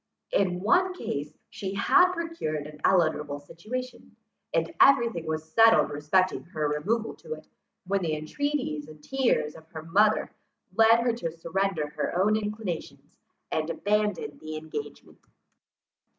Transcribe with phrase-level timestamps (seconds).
[0.31, 4.15] In one case, she had procured an eligible situation,
[4.51, 7.47] and every thing was settled respecting her removal to it,
[7.85, 10.31] when the intreaties and tears of her mother
[10.75, 13.15] led her to surrender her own inclinations,
[13.51, 15.27] and abandon the engagement.